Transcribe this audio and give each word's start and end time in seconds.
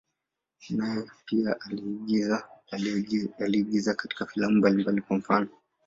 Naye 0.75 1.07
pia 1.25 1.55
aliigiza 3.39 3.93
katika 3.93 4.25
filamu 4.25 4.55
mbalimbali, 4.57 5.01
kwa 5.01 5.17
mfano. 5.17 5.47